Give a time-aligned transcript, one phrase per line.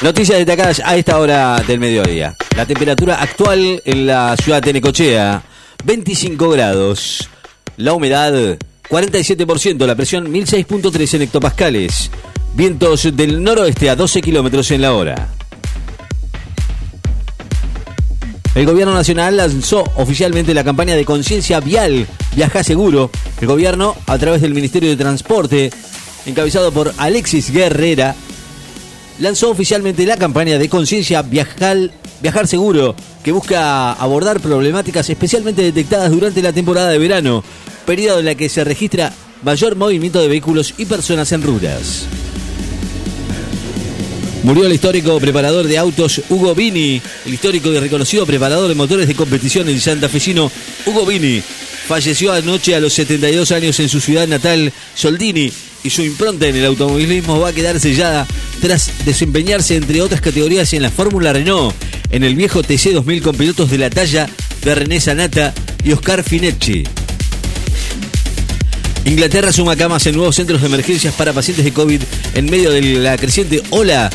[0.00, 2.36] Noticias destacadas a esta hora del mediodía.
[2.56, 5.42] La temperatura actual en la ciudad de Necochea,
[5.84, 7.28] 25 grados.
[7.78, 8.32] La humedad,
[8.88, 9.84] 47%.
[9.86, 12.12] La presión, 1006.3 en hectopascales.
[12.54, 15.28] Vientos del noroeste a 12 kilómetros en la hora.
[18.54, 22.06] El gobierno nacional lanzó oficialmente la campaña de conciencia vial
[22.36, 23.10] Viaja Seguro.
[23.40, 25.72] El gobierno, a través del Ministerio de Transporte,
[26.24, 28.14] encabezado por Alexis Guerrera,
[29.20, 36.42] lanzó oficialmente la campaña de conciencia Viajar, Seguro, que busca abordar problemáticas especialmente detectadas durante
[36.42, 37.44] la temporada de verano,
[37.86, 39.12] periodo en la que se registra
[39.42, 42.06] mayor movimiento de vehículos y personas en rutas.
[44.42, 49.08] Murió el histórico preparador de autos Hugo Vini, el histórico y reconocido preparador de motores
[49.08, 50.50] de competición en santafesino
[50.86, 51.42] Hugo Vini.
[51.86, 56.56] Falleció anoche a los 72 años en su ciudad natal, Soldini, y su impronta en
[56.56, 58.26] el automovilismo va a quedar sellada
[58.60, 61.74] tras desempeñarse entre otras categorías en la Fórmula Renault,
[62.10, 64.28] en el viejo TC 2000 con pilotos de la talla
[64.64, 65.54] de René Sanata
[65.84, 66.84] y Oscar Finecci.
[69.04, 72.02] Inglaterra suma camas en nuevos centros de emergencias para pacientes de COVID
[72.34, 74.10] en medio de la creciente ola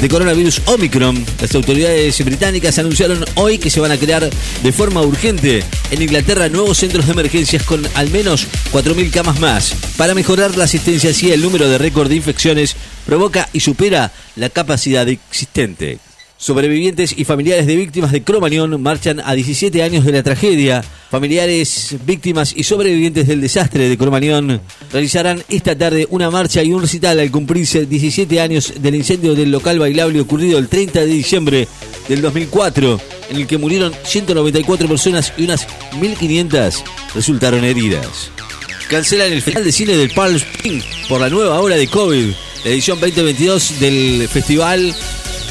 [0.00, 1.24] de coronavirus Omicron.
[1.40, 4.28] Las autoridades británicas anunciaron hoy que se van a crear
[4.62, 9.74] de forma urgente en Inglaterra nuevos centros de emergencias con al menos 4.000 camas más
[9.96, 12.76] para mejorar la asistencia si el número de récord de infecciones
[13.06, 15.98] provoca y supera la capacidad existente.
[16.36, 20.84] Sobrevivientes y familiares de víctimas de Cromañón marchan a 17 años de la tragedia.
[21.10, 24.60] Familiares, víctimas y sobrevivientes del desastre de Cromañón
[24.92, 29.50] realizarán esta tarde una marcha y un recital al cumplirse 17 años del incendio del
[29.50, 31.68] local bailable ocurrido el 30 de diciembre
[32.08, 33.00] del 2004,
[33.30, 36.82] en el que murieron 194 personas y unas 1.500
[37.14, 38.30] resultaron heridas.
[38.90, 42.32] Cancelan el Festival de Cine del Palm Springs por la nueva hora de COVID.
[42.64, 44.94] Edición 2022 del Festival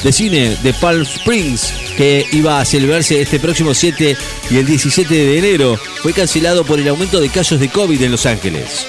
[0.02, 4.16] de cine de Palm Springs, que iba a celebrarse este próximo 7
[4.50, 8.10] y el 17 de enero, fue cancelado por el aumento de casos de COVID en
[8.10, 8.86] Los Ángeles.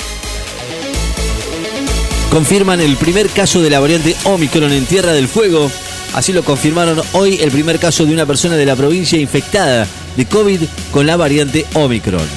[2.30, 5.72] Confirman el primer caso de la variante Omicron en Tierra del Fuego.
[6.14, 10.25] Así lo confirmaron hoy el primer caso de una persona de la provincia infectada de
[10.25, 10.62] COVID
[10.92, 12.28] con la variante Omicron.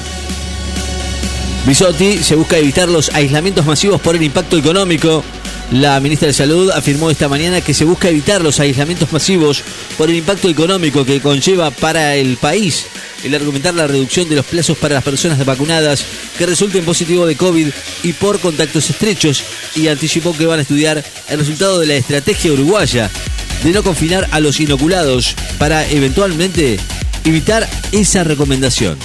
[1.65, 5.23] Bisotti se busca evitar los aislamientos masivos por el impacto económico.
[5.71, 9.63] La ministra de Salud afirmó esta mañana que se busca evitar los aislamientos masivos
[9.97, 12.85] por el impacto económico que conlleva para el país
[13.23, 16.03] el argumentar la reducción de los plazos para las personas vacunadas
[16.37, 17.67] que resulten positivo de COVID
[18.03, 19.43] y por contactos estrechos
[19.75, 23.09] y anticipó que van a estudiar el resultado de la estrategia uruguaya
[23.63, 26.77] de no confinar a los inoculados para eventualmente
[27.23, 28.97] evitar esa recomendación.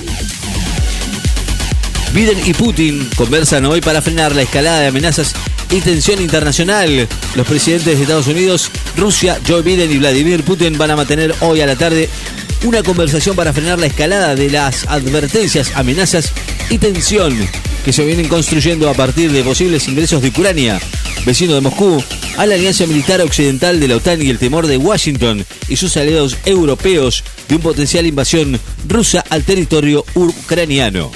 [2.13, 5.35] Biden y Putin conversan hoy para frenar la escalada de amenazas
[5.71, 7.09] y tensión internacional.
[7.35, 11.61] Los presidentes de Estados Unidos, Rusia, Joe Biden y Vladimir Putin van a mantener hoy
[11.61, 12.09] a la tarde
[12.65, 16.33] una conversación para frenar la escalada de las advertencias, amenazas
[16.71, 17.37] y tensión
[17.85, 20.81] que se vienen construyendo a partir de posibles ingresos de Ucrania,
[21.25, 22.03] vecino de Moscú,
[22.37, 25.97] a la alianza militar occidental de la OTAN y el temor de Washington y sus
[25.97, 31.11] aliados europeos de un potencial invasión rusa al territorio ucraniano.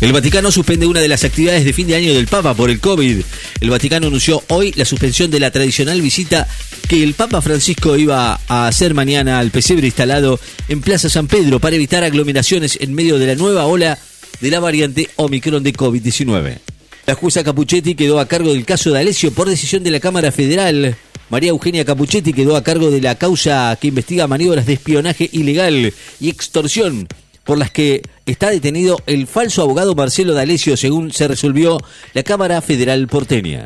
[0.00, 2.80] El Vaticano suspende una de las actividades de fin de año del Papa por el
[2.80, 3.20] COVID.
[3.60, 6.48] El Vaticano anunció hoy la suspensión de la tradicional visita
[6.88, 11.60] que el Papa Francisco iba a hacer mañana al pesebre instalado en Plaza San Pedro
[11.60, 13.98] para evitar aglomeraciones en medio de la nueva ola
[14.40, 16.58] de la variante Omicron de COVID-19.
[17.04, 20.32] La jueza Capuchetti quedó a cargo del caso de Alessio por decisión de la Cámara
[20.32, 20.96] Federal.
[21.28, 25.92] María Eugenia Capuchetti quedó a cargo de la causa que investiga maniobras de espionaje ilegal
[26.20, 27.06] y extorsión
[27.44, 31.78] por las que está detenido el falso abogado Marcelo D'Alessio, según se resolvió
[32.14, 33.64] la Cámara Federal porteña.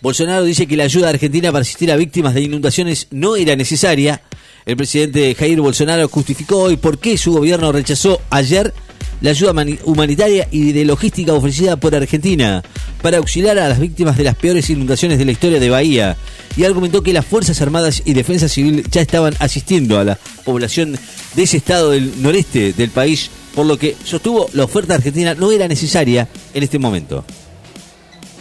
[0.00, 4.22] Bolsonaro dice que la ayuda argentina para asistir a víctimas de inundaciones no era necesaria.
[4.64, 8.72] El presidente Jair Bolsonaro justificó hoy por qué su gobierno rechazó ayer
[9.20, 9.52] la ayuda
[9.84, 12.62] humanitaria y de logística ofrecida por Argentina
[13.02, 16.16] para auxiliar a las víctimas de las peores inundaciones de la historia de Bahía
[16.56, 20.98] y argumentó que las Fuerzas Armadas y Defensa Civil ya estaban asistiendo a la población
[21.34, 25.52] de ese estado del noreste del país, por lo que sostuvo la oferta argentina no
[25.52, 27.24] era necesaria en este momento.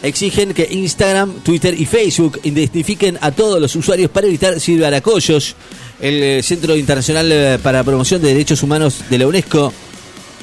[0.03, 5.55] Exigen que Instagram, Twitter y Facebook identifiquen a todos los usuarios para evitar ciberacoyos.
[5.99, 9.73] El eh, Centro Internacional eh, para Promoción de Derechos Humanos de la UNESCO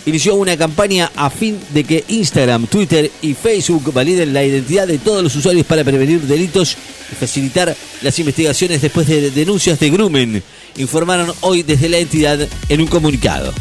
[0.07, 4.99] inició una campaña a fin de que Instagram, Twitter y Facebook validen la identidad de
[4.99, 6.77] todos los usuarios para prevenir delitos
[7.11, 10.43] y facilitar las investigaciones después de denuncias de Grumen,
[10.77, 12.39] informaron hoy desde la entidad
[12.69, 13.53] en un comunicado.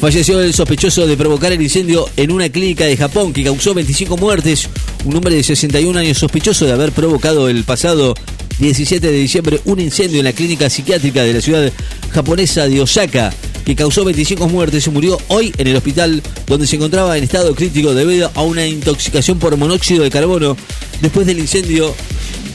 [0.00, 4.16] Falleció el sospechoso de provocar el incendio en una clínica de Japón que causó 25
[4.16, 4.68] muertes,
[5.04, 8.14] un hombre de 61 años sospechoso de haber provocado el pasado
[8.60, 11.72] 17 de diciembre un incendio en la clínica psiquiátrica de la ciudad
[12.12, 13.32] japonesa de Osaka
[13.68, 17.54] que causó 25 muertes y murió hoy en el hospital donde se encontraba en estado
[17.54, 20.56] crítico debido a una intoxicación por monóxido de carbono
[21.02, 21.94] después del incendio,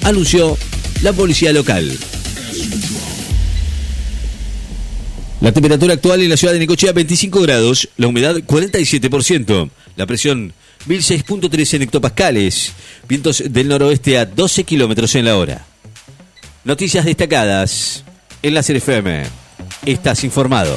[0.02, 0.58] anunció
[1.04, 1.96] la policía local.
[5.40, 10.52] La temperatura actual en la ciudad de Necochea 25 grados, la humedad 47%, la presión
[10.88, 12.72] 1006.3 en hectopascales,
[13.08, 15.64] vientos del noroeste a 12 kilómetros en la hora.
[16.64, 18.04] Noticias destacadas
[18.42, 19.43] en la FM.
[19.86, 20.74] Estás informado.